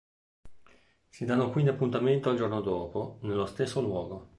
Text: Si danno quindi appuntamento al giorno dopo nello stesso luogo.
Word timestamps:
Si 1.09 1.25
danno 1.25 1.51
quindi 1.51 1.69
appuntamento 1.69 2.31
al 2.31 2.35
giorno 2.35 2.59
dopo 2.61 3.19
nello 3.21 3.45
stesso 3.45 3.81
luogo. 3.81 4.29